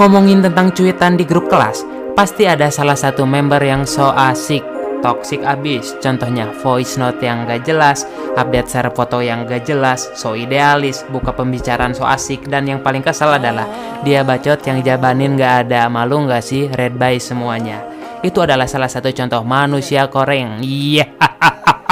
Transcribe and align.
Ngomongin 0.00 0.40
tentang 0.40 0.72
cuitan 0.72 1.20
di 1.20 1.28
grup 1.28 1.52
kelas, 1.52 1.84
pasti 2.16 2.48
ada 2.48 2.72
salah 2.72 2.96
satu 2.96 3.28
member 3.28 3.60
yang 3.60 3.84
so 3.84 4.08
asik, 4.08 4.64
toxic 5.04 5.44
abis. 5.44 5.92
Contohnya 6.00 6.48
voice 6.64 6.96
note 6.96 7.20
yang 7.20 7.44
gak 7.44 7.68
jelas, 7.68 8.08
update 8.32 8.72
share 8.72 8.88
foto 8.88 9.20
yang 9.20 9.44
gak 9.44 9.68
jelas, 9.68 10.08
so 10.16 10.32
idealis, 10.32 11.04
buka 11.12 11.36
pembicaraan 11.36 11.92
so 11.92 12.08
asik, 12.08 12.48
dan 12.48 12.64
yang 12.64 12.80
paling 12.80 13.04
kesel 13.04 13.36
adalah 13.36 13.68
dia 14.00 14.24
bacot 14.24 14.64
yang 14.64 14.80
jabanin 14.80 15.36
gak 15.36 15.68
ada. 15.68 15.92
Malu 15.92 16.24
gak 16.24 16.40
sih? 16.40 16.72
Red 16.72 16.96
by 16.96 17.20
semuanya. 17.20 17.84
Itu 18.24 18.40
adalah 18.40 18.70
salah 18.70 18.88
satu 18.88 19.12
contoh 19.12 19.44
manusia 19.44 20.08
koreng. 20.08 20.64
Iya. 20.64 21.10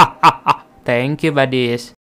Thank 0.87 1.21
you, 1.21 1.31
buddies. 1.35 1.93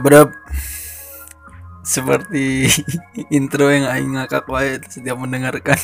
Better. 0.00 0.02
Udah 0.02 0.02
berap 0.02 0.28
seperti 1.84 2.66
intro 3.36 3.68
yang 3.68 3.86
aing 3.86 4.16
ngakak 4.16 4.48
wae 4.48 4.80
setiap 4.88 5.20
mendengarkan. 5.20 5.78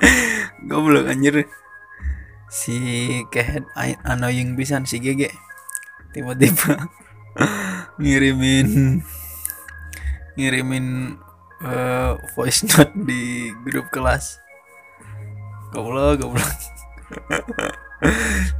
Goblok 0.68 1.06
anjir. 1.06 1.46
Si 2.50 2.74
kehead 3.30 3.68
annoying 4.02 4.56
pisan 4.56 4.88
si 4.88 4.98
GG. 4.98 5.30
Tiba-tiba 6.16 6.88
ngirimin 8.00 8.98
ngirimin 10.36 10.86
eh, 11.60 12.12
voice 12.32 12.64
note 12.66 12.96
di 12.96 13.52
grup 13.62 13.92
kelas. 13.92 14.40
Goblok, 15.70 16.24
goblok. 16.24 16.50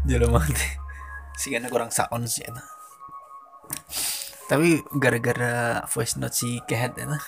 Jalan 0.05 0.31
mati. 0.31 0.69
Si 1.41 1.48
karena 1.48 1.73
kurang 1.73 1.93
sound 1.93 2.28
sih 2.28 2.45
eta 2.45 2.77
tapi 4.47 4.83
gara-gara 4.94 5.83
voice 5.91 6.14
note 6.19 6.34
si 6.34 6.62
kehead 6.66 6.94
ya 6.94 7.19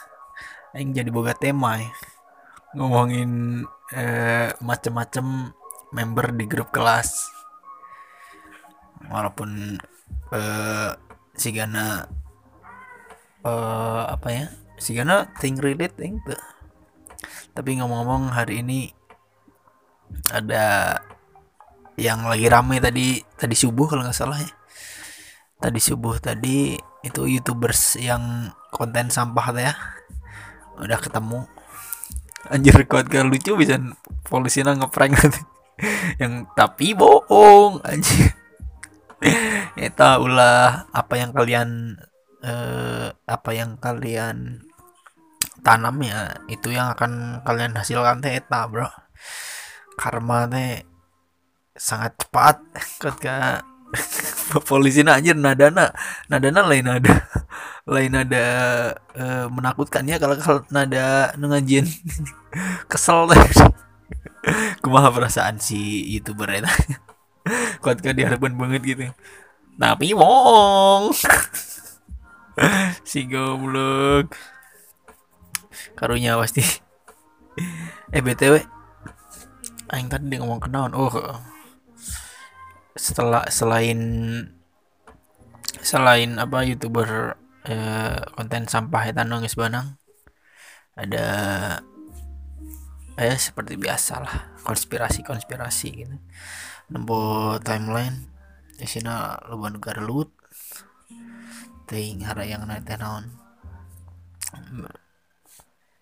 aing 0.76 0.94
jadi 0.94 1.10
boga 1.10 1.34
tema 1.34 1.80
ya. 1.80 1.90
ngomongin 2.76 3.64
eh, 3.90 4.52
macem-macem 4.60 5.50
member 5.90 6.36
di 6.36 6.44
grup 6.44 6.70
kelas 6.70 7.32
walaupun 9.08 9.80
eh, 10.30 10.90
si 11.34 11.48
Gana 11.50 12.06
eh, 13.42 14.02
apa 14.06 14.28
ya 14.30 14.46
si 14.78 14.94
Gana 14.94 15.26
thing 15.42 15.58
relate 15.58 15.96
tuh. 15.98 16.42
tapi 17.56 17.80
ngomong-ngomong 17.80 18.30
hari 18.30 18.62
ini 18.62 18.94
ada 20.30 20.94
yang 21.98 22.22
lagi 22.22 22.46
rame 22.46 22.78
tadi 22.78 23.18
tadi 23.34 23.56
subuh 23.58 23.90
kalau 23.90 24.06
nggak 24.06 24.14
salah 24.14 24.38
ya 24.38 24.57
tadi 25.58 25.80
subuh 25.82 26.22
tadi 26.22 26.78
itu 27.02 27.22
youtubers 27.26 27.98
yang 27.98 28.54
konten 28.70 29.10
sampah 29.10 29.54
ya 29.58 29.74
udah 30.78 30.98
ketemu. 30.98 31.46
Anjir 32.48 32.86
kuat 32.86 33.10
kan 33.10 33.28
lucu 33.28 33.58
bisa 33.58 33.76
polisi 34.26 34.62
ngeprank 34.62 35.12
nanti. 35.20 35.42
Yang 36.22 36.34
tapi 36.54 36.94
bohong 36.94 37.82
anjir. 37.82 38.34
Eta 39.78 40.22
ulah 40.22 40.86
apa 40.94 41.14
yang 41.18 41.30
kalian 41.34 41.98
eh, 42.42 43.10
apa 43.10 43.50
yang 43.50 43.78
kalian 43.78 44.62
tanam 45.62 45.98
ya 46.02 46.38
itu 46.46 46.70
yang 46.70 46.94
akan 46.94 47.42
kalian 47.42 47.74
hasilkan 47.74 48.22
teh 48.22 48.38
eta 48.38 48.66
bro. 48.70 48.86
Karma 49.98 50.46
teh 50.46 50.86
sangat 51.74 52.14
cepat 52.18 52.62
ketika 53.02 53.66
polisi 54.68 55.04
anjir 55.04 55.36
nadana 55.36 55.92
nadana 56.26 56.60
lain 56.64 56.84
nada 56.88 57.14
lain 57.84 58.10
nada 58.12 58.44
eh, 59.16 59.46
menakutkan 59.48 60.04
ya 60.08 60.16
kalau 60.16 60.36
kalau 60.40 60.60
nada 60.72 61.32
ngajian 61.36 61.86
kesel. 62.90 63.28
Teh 63.28 63.68
kumaha 64.82 65.12
perasaan 65.12 65.60
si 65.60 66.08
youtuber 66.14 66.48
eta? 66.48 66.72
Kuat 67.84 68.00
kan 68.00 68.16
diharapkan 68.16 68.56
banget 68.56 68.82
gitu. 68.84 69.04
Tapi 69.76 70.16
wong 70.16 71.12
si 73.08 73.28
goblok. 73.28 74.32
Karunya 75.94 76.38
pasti. 76.38 76.64
Eh 78.14 78.22
btw 78.22 78.78
aing 79.88 80.08
tadi 80.12 80.28
dia 80.28 80.38
ngomong 80.40 80.60
kenaon 80.60 80.92
oh 80.92 81.12
setelah 82.98 83.46
selain 83.46 84.00
selain 85.78 86.34
apa 86.42 86.66
youtuber 86.66 87.38
eh, 87.62 88.18
konten 88.34 88.66
sampah 88.66 89.06
itu 89.06 89.22
nangis 89.22 89.54
banang 89.54 89.94
ada 90.98 91.26
eh 93.18 93.38
seperti 93.38 93.78
biasa 93.78 94.14
lah 94.18 94.36
konspirasi 94.66 95.22
konspirasi 95.22 95.88
gitu. 95.94 96.16
Nembo 96.90 97.54
timeline 97.62 98.26
di 98.74 98.86
sini 98.86 99.10
loba 99.50 99.70
negara 99.70 100.02
lut 100.02 100.30
ting 101.86 102.22
hara 102.26 102.46
yang 102.46 102.66
naik 102.66 102.86
naon 102.98 103.26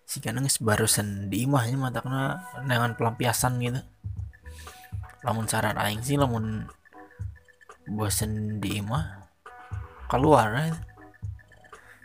si 0.07 0.23
nangis 0.23 0.61
barusan 0.63 1.27
di 1.27 1.43
imahnya 1.45 1.77
matakna 1.77 2.41
dengan 2.65 2.95
pelampiasan 2.97 3.59
gitu. 3.61 3.81
Lamun 5.25 5.49
saran 5.49 5.75
aing 5.75 6.05
sih 6.05 6.15
lamun 6.15 6.69
bosen 7.87 8.59
di 8.59 8.83
imah 8.83 9.31
keluar 10.11 10.51
ya 10.53 10.75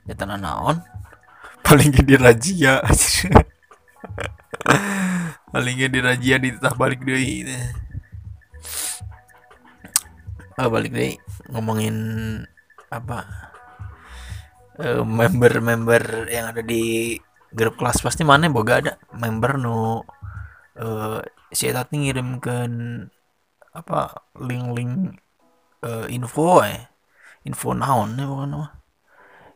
ya 0.06 0.15
tanah 0.19 0.38
naon? 0.38 0.82
Paling 1.66 1.91
gede 1.94 2.19
razia 2.19 2.82
paling 5.53 5.76
gede 5.76 6.00
razia 6.00 6.41
ditah 6.41 6.72
balik 6.75 7.04
deh 7.04 7.20
ah 10.56 10.69
balik 10.69 10.93
deh 10.93 11.16
ngomongin 11.53 11.97
apa? 12.93 13.25
Eh, 14.76 15.00
member-member 15.00 16.28
yang 16.28 16.53
ada 16.53 16.62
di 16.64 17.16
grup 17.53 17.81
kelas 17.81 18.04
pasti 18.04 18.25
mana 18.25 18.53
boga 18.53 18.81
ada? 18.81 18.93
Member 19.16 19.56
nu 19.60 20.00
eh, 20.76 21.20
si 21.53 21.69
Eta 21.69 21.88
ngirimkan 21.88 22.72
apa 23.72 24.28
link-link 24.37 25.16
eh, 25.87 26.06
info 26.16 26.62
eh. 26.65 26.88
Info 27.43 27.75
naon 27.75 28.15
ya 28.19 28.25
bukan 28.31 28.54
apa 28.54 28.69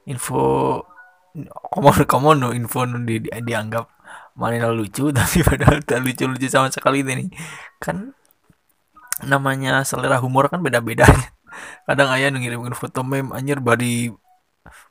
info 0.07 0.41
kamu 1.75 2.07
kamu 2.09 2.29
no 2.41 2.49
info 2.55 2.87
nu 2.89 3.03
di, 3.05 3.21
di- 3.21 3.31
dianggap 3.45 3.87
mana 4.39 4.71
lucu 4.73 5.11
tapi 5.17 5.43
padahal 5.43 5.83
tak 5.83 6.01
lucu 6.05 6.25
lucu 6.31 6.47
sama 6.49 6.71
sekali 6.73 7.03
itu 7.03 7.13
nih 7.13 7.29
kan 7.83 8.15
namanya 9.25 9.83
selera 9.83 10.21
humor 10.21 10.49
kan 10.53 10.61
beda 10.61 10.81
beda 10.85 11.07
kadang 11.89 12.09
ayah 12.15 12.29
nu 12.29 12.39
ngirimkan 12.41 12.77
foto 12.77 13.01
meme 13.01 13.33
anjir 13.33 13.59
bari 13.65 14.13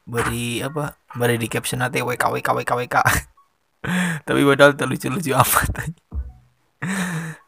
bari 0.06 0.62
apa? 0.62 0.98
Bari 1.16 1.36
di 1.42 1.48
caption 1.52 1.82
nanti 1.82 2.02
wk 2.02 2.22
wk 2.22 2.48
wk 2.62 2.72
wk 2.86 2.96
tapi 4.28 4.42
padahal 4.42 4.74
tak 4.74 4.88
lucu 4.90 5.08
lucu 5.14 5.32
amat 5.34 5.70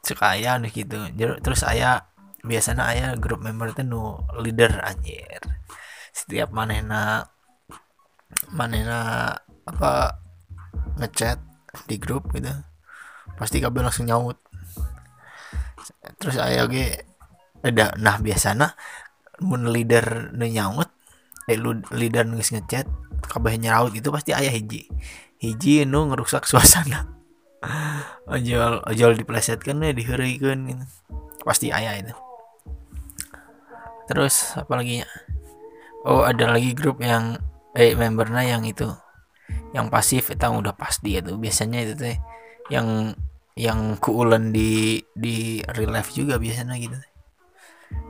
cek 0.06 0.20
ayah 0.34 0.56
nih 0.62 0.72
gitu. 0.72 0.98
Terus 1.44 1.62
ayah 1.68 2.08
biasanya 2.48 2.84
ayah 2.96 3.10
grup 3.20 3.44
member 3.44 3.76
itu 3.76 3.84
nu 3.84 4.24
leader 4.40 4.80
anjir. 4.82 5.44
Setiap 6.16 6.50
manena 6.56 7.28
manena 8.52 9.32
apa 9.68 10.24
ngechat 10.98 11.40
di 11.86 12.00
grup 12.00 12.32
gitu 12.34 12.50
pasti 13.38 13.60
kabel 13.60 13.86
langsung 13.86 14.08
nyaut. 14.08 14.40
Terus 16.18 16.40
ayah 16.42 16.66
ge 16.72 17.06
ada 17.62 17.94
nah 18.00 18.18
biasanya 18.18 18.74
mun 19.44 19.70
leader 19.70 20.32
nu 20.34 20.48
nyaut 20.48 20.90
eh 21.48 21.60
lu 21.60 21.80
leader 21.94 22.26
nu 22.26 22.40
geus 22.40 22.52
ngechat 22.56 22.88
kabeh 23.28 23.60
nyaut 23.62 23.94
itu 23.94 24.10
pasti 24.10 24.34
ayah 24.34 24.52
hiji. 24.52 24.90
Hiji 25.38 25.86
nu 25.86 26.10
ngerusak 26.10 26.48
suasana. 26.50 27.14
Ojol 28.28 28.82
ojol 28.88 29.12
diplesetkan 29.20 29.84
ya 29.84 29.94
diheureuikeun 29.94 30.60
gitu. 30.72 30.86
Pasti 31.46 31.72
ayah 31.72 31.96
itu 31.96 32.27
terus 34.08 34.56
apa 34.56 34.74
lagi 34.80 35.04
ya? 35.04 35.08
Oh 36.08 36.24
ada 36.24 36.48
lagi 36.48 36.72
grup 36.72 37.04
yang 37.04 37.38
eh 37.76 37.94
membernya 37.94 38.48
yang 38.58 38.64
itu 38.64 38.88
yang 39.76 39.92
pasif 39.92 40.32
itu 40.34 40.48
udah 40.48 40.74
pasti 40.74 41.20
itu 41.20 41.36
biasanya 41.36 41.84
itu 41.84 41.94
teh 41.94 42.18
yang 42.72 43.14
yang 43.54 44.00
kuulen 44.00 44.56
di 44.56 45.04
di 45.14 45.60
real 45.76 45.92
life 45.92 46.16
juga 46.16 46.40
biasanya 46.40 46.80
gitu 46.80 46.98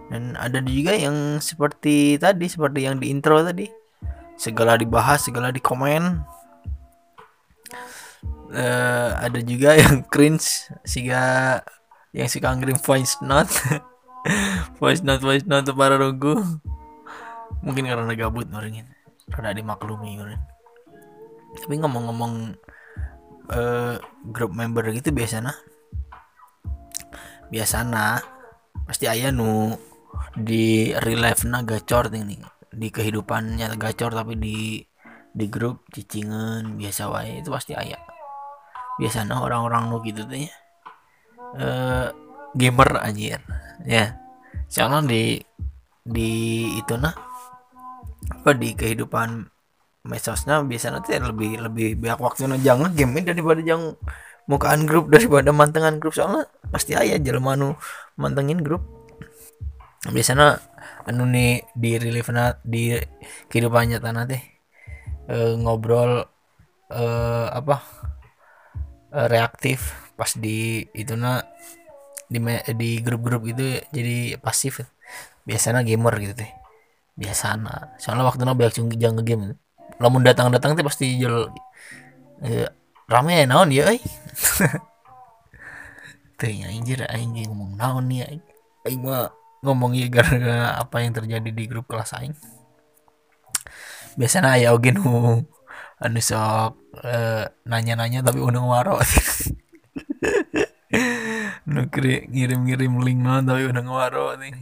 dan 0.08 0.40
ada 0.40 0.64
juga 0.64 0.96
yang 0.96 1.44
seperti 1.44 2.16
tadi 2.16 2.48
seperti 2.48 2.88
yang 2.88 2.98
di 3.00 3.12
intro 3.12 3.44
tadi. 3.44 3.68
Segala 4.40 4.80
dibahas 4.80 5.28
segala 5.28 5.52
dikomen. 5.52 6.24
Eh, 8.56 9.10
ada 9.12 9.40
juga 9.44 9.76
yang 9.76 10.06
cringe 10.14 10.72
siga 10.88 11.60
yang 12.16 12.32
suka 12.32 12.56
ngirim 12.56 12.80
voice 12.80 13.20
note 13.20 13.52
voice 14.80 15.02
note 15.04 15.24
voice 15.24 15.46
note 15.48 15.72
para 15.74 15.96
rogu 15.98 16.38
mungkin 17.64 17.88
karena 17.88 18.14
gabut 18.14 18.48
orang 18.54 18.86
rada 19.32 19.52
dimaklumi 19.56 20.20
orang 20.20 20.42
tapi 21.58 21.76
ngomong-ngomong 21.82 22.56
eh, 23.52 23.96
grup 24.30 24.52
member 24.54 24.88
gitu 24.94 25.10
biasanya 25.12 25.56
biasanya 27.48 28.22
pasti 28.88 29.08
ayah 29.08 29.32
nu 29.32 29.76
di 30.36 30.92
real 31.04 31.24
life 31.24 31.48
na 31.48 31.64
gacor 31.64 32.12
nih 32.12 32.40
di 32.72 32.88
kehidupannya 32.92 33.74
gacor 33.80 34.14
tapi 34.14 34.36
di 34.38 34.84
di 35.38 35.46
grup 35.54 35.86
cicingan 35.94 36.82
biasa 36.82 37.14
wae. 37.14 37.46
Itu 37.46 37.54
pasti 37.54 37.78
ayah 37.78 38.02
biasanya 38.98 39.38
orang-orang 39.38 39.94
nu 39.94 40.02
gitu 40.02 40.26
tuh 40.26 40.42
ya 40.42 40.54
eh 41.58 42.08
gamer 42.58 42.98
anjir 43.00 43.40
ya. 43.86 44.18
Soalnya 44.72 45.06
di 45.06 45.24
di 46.08 46.32
itu 46.80 46.96
nah 46.96 47.14
apa 48.28 48.52
di 48.56 48.74
kehidupan 48.76 49.48
medsosnya 50.08 50.64
biasanya 50.64 51.04
tuh 51.04 51.20
lebih 51.20 51.60
lebih 51.60 52.00
banyak 52.00 52.20
waktunya 52.24 52.56
jangan 52.64 52.96
game 52.96 53.20
daripada 53.22 53.60
jangan 53.60 54.00
mukaan 54.48 54.88
grup 54.88 55.10
daripada 55.14 55.52
mantengan 55.52 56.00
grup. 56.00 56.16
Soalnya 56.16 56.48
pasti 56.72 56.96
ayah 56.96 57.20
jelema 57.20 57.60
nu 57.60 57.76
mantengin 58.16 58.64
grup. 58.64 58.82
Biasanya 60.08 60.64
anu 61.08 61.28
nih 61.28 61.68
di 61.76 61.92
relief 62.00 62.32
di 62.64 62.96
kehidupan 63.52 63.92
nyata 63.92 64.24
teh 64.28 64.42
eh, 65.28 65.54
ngobrol 65.60 66.24
eh, 66.92 67.48
apa 67.52 67.76
eh, 69.12 69.28
reaktif 69.28 70.12
pas 70.16 70.32
di 70.34 70.84
itu 70.96 71.14
na 71.14 71.44
di 72.28 72.40
di 72.76 72.90
grup-grup 73.04 73.48
gitu 73.48 73.80
jadi 73.92 74.40
pasif. 74.40 74.84
Biasanya 75.48 75.84
gamer 75.88 76.16
gitu 76.20 76.36
teh 76.44 76.52
biasana 77.18 77.98
soalnya 77.98 78.30
waktu 78.30 78.46
banyak 78.46 78.74
cung 78.78 78.94
jangan 78.94 79.26
game. 79.26 79.58
Lamun 79.98 80.22
datang-datang 80.22 80.78
teh 80.78 80.86
pasti 80.86 81.18
jual 81.18 81.50
eh, 82.46 82.70
rame 83.10 83.42
ya 83.42 83.46
naon 83.50 83.74
ya 83.74 83.90
euy. 83.90 83.98
Teh 86.38 86.54
nya 86.54 86.70
anjir 86.70 87.02
aing 87.10 87.34
ge 87.34 87.50
ngomong 87.50 87.82
naon 87.82 88.06
nih 88.06 88.30
aing. 88.30 88.44
Aing 88.86 89.02
mah 89.02 89.34
ngomong 89.66 89.98
ieu 89.98 90.06
gara-gara 90.14 90.78
apa 90.78 91.02
yang 91.02 91.18
terjadi 91.18 91.50
di 91.50 91.64
grup 91.66 91.90
kelas 91.90 92.14
aing. 92.14 92.38
Biasanya 94.22 94.54
aya 94.54 94.78
oge 94.78 94.94
nu 94.94 95.42
anu 95.98 96.20
sok 96.22 96.78
eh, 97.02 97.50
nanya-nanya 97.66 98.22
tapi 98.22 98.38
undang 98.38 98.70
waro 98.70 99.02
nu 101.74 101.82
kiri- 101.94 102.26
ngirim-ngirim 102.34 102.94
link 103.06 103.20
naon 103.26 103.44
tapi 103.50 103.62
undang 103.70 103.90
waro 103.98 104.28
nih. 104.42 104.54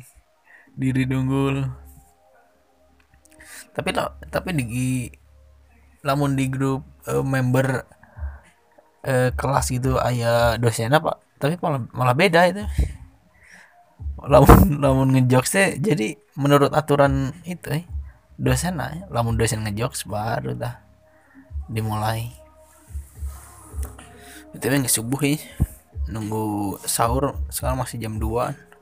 Diri 0.81 1.03
dunggul. 1.11 1.57
Tapi 3.75 3.89
la- 3.95 4.15
tapi 4.31 4.49
di 4.55 4.65
lamun 6.05 6.37
di 6.37 6.45
grup 6.47 6.81
eh, 7.09 7.23
member 7.23 7.67
eh, 9.05 9.29
kelas 9.35 9.65
gitu 9.71 9.97
ayah 10.01 10.57
dosen 10.61 10.91
apa 10.93 11.19
tapi 11.35 11.59
malah, 11.59 11.81
malah 11.91 12.15
beda 12.15 12.47
itu. 12.47 12.63
Lamun 14.31 14.59
lamun 14.83 15.07
ngejokes 15.15 15.51
teh 15.55 15.67
jadi 15.87 16.07
menurut 16.41 16.71
aturan 16.79 17.31
itu 17.47 17.67
eh, 17.79 17.83
dosen 18.45 18.73
lah 18.79 18.91
lamun 19.13 19.35
dosen 19.39 19.59
ngejokes 19.63 20.01
baru 20.13 20.51
dah 20.63 20.75
dimulai. 21.71 22.21
Itu 24.55 24.65
yang 24.71 24.87
subuh 24.87 25.19
ya 25.21 25.35
nunggu 26.05 26.77
sahur 26.85 27.33
sekarang 27.49 27.81
masih 27.81 27.97
jam 27.97 28.17
2 28.21 28.75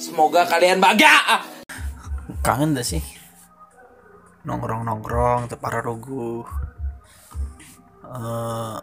Semoga 0.00 0.48
kalian 0.48 0.80
bahagia. 0.80 1.44
kangen 2.40 2.72
dah 2.72 2.80
sih? 2.80 3.04
Nongkrong 4.48 4.88
nongkrong 4.88 5.52
tuh 5.52 5.60
para 5.60 5.84
rogu 5.84 6.40
Eh, 8.10 8.76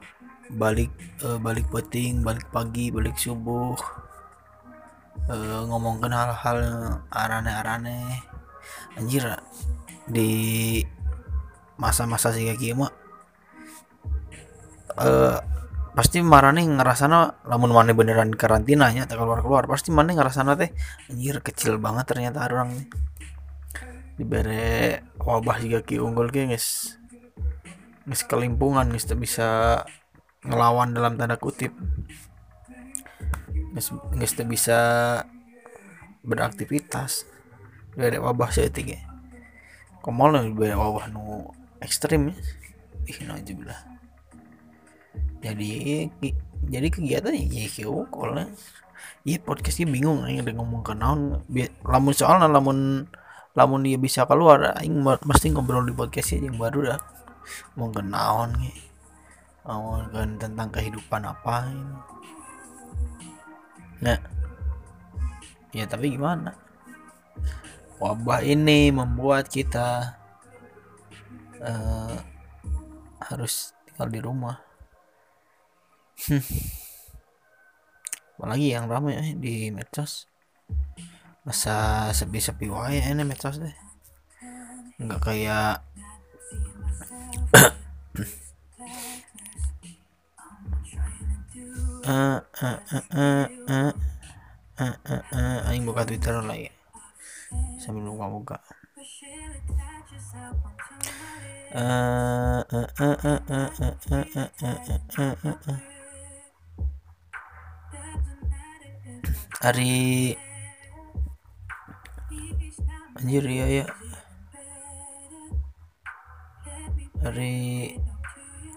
balik 0.56 0.94
eh, 1.20 1.36
balik 1.42 1.68
peting 1.68 2.24
balik 2.24 2.48
pagi 2.48 2.94
balik 2.94 3.20
subuh. 3.20 3.76
Eh, 5.28 5.62
ngomongkan 5.68 6.14
hal-hal 6.16 6.60
arane-arane. 7.12 8.24
Anjir 8.96 9.26
di 10.08 10.80
masa-masa 11.76 12.32
sih 12.32 12.48
kayak 12.56 12.78
mah 12.78 12.92
eh 14.98 15.38
pasti 15.98 16.22
marane 16.22 16.62
ngerasana 16.62 17.50
lamun 17.50 17.74
mana 17.74 17.90
beneran 17.90 18.30
karantinanya 18.30 19.10
tak 19.10 19.18
keluar 19.18 19.42
keluar 19.42 19.66
pasti 19.66 19.90
mana 19.90 20.14
ngerasana 20.14 20.54
teh 20.54 20.70
anjir 21.10 21.42
kecil 21.42 21.82
banget 21.82 22.06
ternyata 22.06 22.46
orang 22.46 22.70
nih. 22.78 22.88
Dibere 24.14 25.02
wabah 25.18 25.58
juga 25.58 25.82
ki 25.82 25.98
unggul 25.98 26.30
ki 26.30 26.54
guys 26.54 27.02
guys 28.06 28.22
kelimpungan 28.30 28.94
guys 28.94 29.10
bisa 29.18 29.82
ngelawan 30.46 30.94
dalam 30.94 31.18
tanda 31.18 31.42
kutip. 31.42 31.74
Guys 34.14 34.38
bisa 34.46 34.80
beraktivitas. 36.22 37.26
Dari 37.98 38.22
wabah 38.22 38.54
seetik 38.54 38.94
ya 38.94 39.02
komal 40.06 40.38
wabah 40.54 41.10
nu 41.10 41.50
ekstrim 41.82 42.30
ya. 42.30 42.38
Ih 43.10 43.26
najiblah 43.26 43.97
jadi 45.42 46.10
jadi 46.68 46.88
kegiatan 46.90 47.34
ya 47.34 47.66
ki 47.70 47.86
unggul 47.86 48.34
ya 49.28 49.38
podcastnya 49.44 49.88
bingung 49.92 50.26
aing 50.26 50.42
udah 50.42 50.56
ngomong 50.58 50.82
ke 50.82 50.94
naon. 50.98 51.44
Lamun 51.86 52.14
soalnya 52.16 52.50
lamun 52.50 53.06
lamun 53.54 53.82
dia 53.86 54.00
bisa 54.00 54.26
keluar 54.26 54.74
aing 54.82 54.98
mesti 55.04 55.54
ngobrol 55.54 55.86
di 55.86 55.94
podcast 55.94 56.34
yang 56.38 56.58
baru 56.58 56.96
dah. 56.96 57.02
Mau 57.78 57.92
ke 57.94 58.02
naon 58.02 58.56
ge 58.58 58.74
ngomongin 59.68 60.40
tentang 60.40 60.72
kehidupan 60.72 61.28
apa 61.28 61.68
ini. 61.68 62.00
nah 63.98 64.20
ya 65.76 65.84
tapi 65.90 66.16
gimana? 66.16 66.56
Wabah 67.98 68.46
ini 68.46 68.94
membuat 68.94 69.50
kita 69.50 70.16
eh, 71.60 72.16
harus 73.28 73.74
tinggal 73.90 74.08
di 74.14 74.20
rumah 74.22 74.67
Hmm. 76.18 76.42
apalagi 78.38 78.68
yang 78.74 78.86
ramai 78.90 79.14
eh, 79.18 79.30
di 79.38 79.70
medsos 79.74 80.12
masa 81.48 81.76
sepi-sepi 82.18 82.68
wae 82.76 83.00
ini 83.02 83.24
medsos 83.24 83.56
deh 83.64 83.76
nggak 85.02 85.20
kayak 85.26 85.74
eh 92.08 92.40
eh 92.68 92.78
eh 92.98 93.04
eh 93.14 93.46
eh 93.68 93.92
eh 94.86 94.96
eh 95.14 95.22
eh 95.38 95.58
aing 95.70 95.84
buka 95.88 96.02
twitter 96.08 96.36
lagi 96.50 96.70
sambil 97.82 98.04
buka-buka 98.12 98.58
eh 101.74 102.62
eh 102.78 102.88
eh 103.08 103.16
eh 103.32 103.40
eh 103.58 103.70
eh 103.86 103.96
eh 104.12 104.26
eh 104.32 104.80
eh 105.18 105.34
eh 105.46 105.56
eh 105.74 105.97
hari 109.58 110.38
anjir 113.18 113.46
ya 113.50 113.66
ya 113.82 113.86
hari 117.26 117.98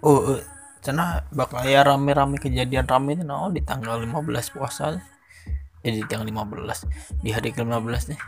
oh 0.00 0.36
eh, 0.36 0.42
cenah 0.80 1.28
bakal 1.36 1.60
ya 1.68 1.84
rame-rame 1.84 2.40
kejadian 2.40 2.88
rame 2.88 3.12
itu 3.16 3.24
nah, 3.24 3.52
di 3.52 3.60
tanggal 3.60 4.00
15 4.00 4.56
puasa. 4.56 4.96
Jadi 5.80 5.96
di 6.00 6.04
tanggal 6.08 6.28
15 6.28 7.24
di 7.24 7.30
hari 7.32 7.52
ke-15 7.52 8.16
nih. 8.16 8.20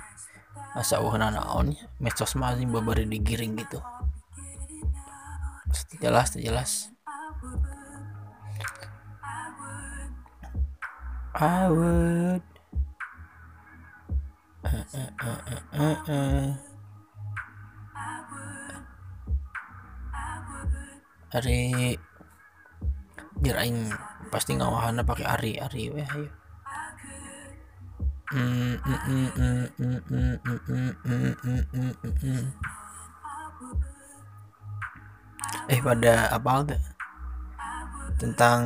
Masa 0.72 1.04
uhana 1.04 1.28
naon 1.28 1.76
medsos 2.00 2.32
masih 2.36 2.64
babari 2.68 3.04
digiring 3.04 3.56
gitu. 3.60 3.80
Jelas 6.00 6.32
jelas 6.36 6.92
I 11.32 11.64
would. 11.72 12.44
Ari 21.32 21.96
biar 23.40 23.56
pasti 23.64 23.88
pasti 24.28 24.52
ngawahana 24.52 25.00
pakai 25.00 25.24
Ari 25.24 25.52
Ari 25.56 25.88
weh 25.88 26.04
ayo. 26.04 26.28
Eh 35.72 35.80
pada 35.80 36.28
apa 36.28 36.68
tentang 38.20 38.62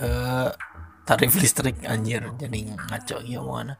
eh 0.00 0.50
tarif 1.06 1.32
listrik 1.38 1.84
anjir. 1.86 2.22
Jadi 2.36 2.72
ngaco 2.72 3.16
ya 3.24 3.40
mana. 3.40 3.74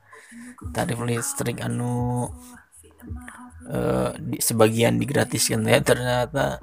Tarif 0.72 0.98
listrik 1.04 1.60
anu 1.60 2.26
eh 3.68 4.12
di, 4.20 4.36
sebagian 4.40 4.96
digratiskan. 5.00 5.64
Ya 5.66 5.80
ternyata 5.80 6.60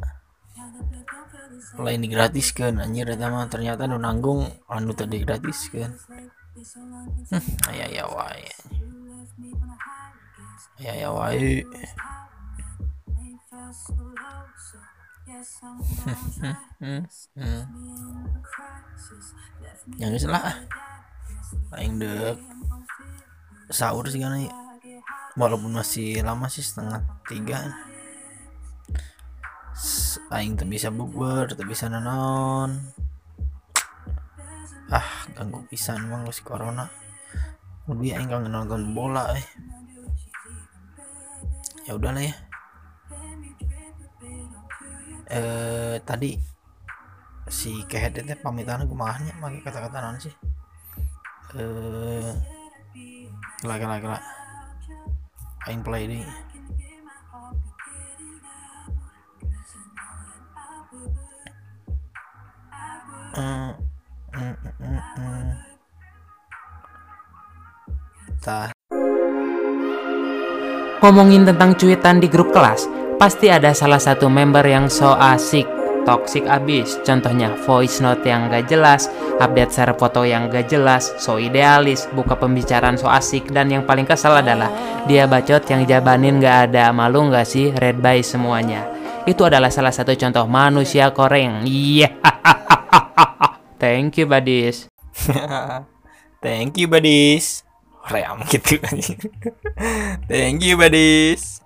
lain 1.77 2.01
digratiskan 2.05 2.81
anjir. 2.81 3.09
Eta 3.09 3.29
mah 3.29 3.49
ternyata 3.49 3.89
nu 3.89 3.97
nanggung 3.97 4.45
anu 4.69 4.93
tadi 4.93 5.21
digratiskan. 5.21 5.93
Hmm, 7.33 7.69
aya 7.69 7.85
ya 7.89 8.05
wae. 8.07 8.45
Aya 10.79 10.93
ya 11.05 11.09
wae 11.13 11.65
Hmm, 16.83 17.07
hmm. 17.39 17.63
yang 19.95 20.11
geus 20.11 20.27
lah. 20.27 20.51
ah. 20.51 20.57
aing 21.79 21.95
dek 21.95 22.35
sahur 23.71 24.03
sih 24.11 24.19
kan 24.19 24.35
walaupun 25.39 25.71
masih 25.79 26.19
lama 26.27 26.51
sih 26.51 26.59
setengah 26.59 26.99
tiga. 27.31 27.71
aing 30.35 30.59
tuh 30.59 30.67
bisa 30.67 30.91
bukber 30.91 31.47
tuh 31.55 31.63
bisa 31.63 31.87
nanon 31.87 32.83
ah 34.91 35.07
ganggu 35.39 35.63
pisan 35.71 36.03
emang 36.03 36.27
si 36.35 36.43
corona. 36.43 36.91
Lebih 37.87 38.19
aing 38.19 38.27
kangen 38.27 38.51
nonton 38.51 38.91
bola 38.91 39.31
eh. 39.39 39.47
Ya 41.87 41.95
udahlah 41.95 42.23
ya 42.27 42.35
eh 45.37 45.95
tadi 46.09 46.31
si 47.57 47.71
kehead 47.89 48.13
teh 48.29 48.37
pamitan 48.43 48.87
kumahnya 48.89 49.33
pakai 49.41 49.61
kata-kata 49.65 49.97
naon 49.99 50.17
sih. 50.25 50.33
Eh 51.59 52.31
kela 53.61 53.75
kela 53.81 53.95
kela 54.03 54.19
aing 55.67 55.81
play 55.85 56.03
deh 56.11 56.25
Eh, 63.33 63.73
mm, 64.37 64.55
mm. 65.17 65.49
Tah, 68.43 68.72
Ngomongin 71.03 71.43
tentang 71.43 71.75
cuitan 71.75 72.23
di 72.23 72.31
grup 72.31 72.55
kelas, 72.55 72.87
pasti 73.19 73.51
ada 73.51 73.75
salah 73.75 73.99
satu 73.99 74.31
member 74.31 74.63
yang 74.63 74.87
so 74.87 75.11
asik, 75.11 75.67
toxic 76.07 76.47
abis. 76.47 76.95
Contohnya 77.03 77.51
voice 77.67 77.99
note 77.99 78.23
yang 78.23 78.47
gak 78.47 78.71
jelas, 78.71 79.11
update 79.35 79.75
share 79.75 79.91
foto 79.99 80.23
yang 80.23 80.47
gak 80.47 80.71
jelas, 80.71 81.11
so 81.19 81.35
idealis, 81.35 82.07
buka 82.15 82.39
pembicaraan 82.39 82.95
so 82.95 83.11
asik, 83.11 83.51
dan 83.51 83.67
yang 83.67 83.83
paling 83.83 84.07
kesel 84.07 84.31
adalah 84.31 84.71
dia 85.03 85.27
bacot 85.27 85.67
yang 85.67 85.83
jabanin 85.83 86.39
gak 86.39 86.71
ada 86.71 86.95
malu 86.95 87.27
gak 87.27 87.51
sih 87.51 87.75
red 87.83 87.99
by 87.99 88.23
semuanya. 88.23 88.87
Itu 89.27 89.43
adalah 89.43 89.75
salah 89.75 89.91
satu 89.91 90.15
contoh 90.15 90.47
manusia 90.47 91.11
koreng. 91.11 91.67
Iya. 91.67 92.15
Thank 93.83 94.23
you, 94.23 94.31
buddies. 94.31 94.87
thank 96.43 96.79
you 96.79 96.87
buddies. 96.87 97.62
Ream 98.11 98.43
gitu 98.51 98.83
anjing. 98.83 99.21
thank 100.31 100.59
you 100.59 100.75
buddies. 100.75 101.62